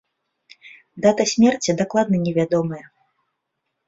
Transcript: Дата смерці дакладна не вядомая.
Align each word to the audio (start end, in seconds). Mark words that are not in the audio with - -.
Дата 1.05 1.23
смерці 1.31 1.75
дакладна 1.81 2.17
не 2.23 2.33
вядомая. 2.39 2.81